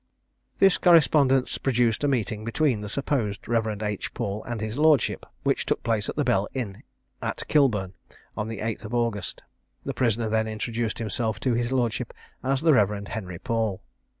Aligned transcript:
This 0.57 0.79
correspondence 0.79 1.59
produced 1.59 2.03
a 2.03 2.07
meeting 2.07 2.43
between 2.43 2.81
the 2.81 2.89
supposed 2.89 3.47
Rev. 3.47 3.83
H. 3.83 4.15
Paul 4.15 4.43
and 4.45 4.59
his 4.59 4.75
lordship, 4.75 5.27
which 5.43 5.63
took 5.67 5.83
place 5.83 6.09
at 6.09 6.15
the 6.15 6.23
Bell 6.23 6.47
Inn, 6.55 6.81
at 7.21 7.47
Kilburn, 7.47 7.93
on 8.35 8.47
the 8.47 8.61
8th 8.61 8.83
of 8.85 8.95
August. 8.95 9.43
The 9.85 9.93
prisoner 9.93 10.27
then 10.27 10.47
introduced 10.47 10.97
himself 10.97 11.39
to 11.41 11.53
his 11.53 11.71
lordship 11.71 12.15
as 12.43 12.61
the 12.61 12.73
Rev. 12.73 13.09
Henry 13.09 13.37
Paul. 13.37 13.83